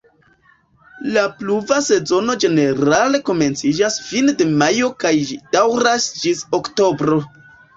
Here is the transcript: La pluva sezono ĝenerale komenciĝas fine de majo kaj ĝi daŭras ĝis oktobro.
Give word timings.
La 1.17 1.25
pluva 1.41 1.77
sezono 1.87 2.35
ĝenerale 2.45 3.21
komenciĝas 3.29 3.99
fine 4.09 4.35
de 4.43 4.49
majo 4.63 4.91
kaj 5.05 5.13
ĝi 5.29 5.39
daŭras 5.59 6.09
ĝis 6.25 6.43
oktobro. 6.61 7.21